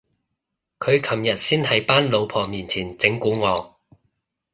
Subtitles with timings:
[0.79, 3.79] 佢尋日先喺班老婆面前整蠱我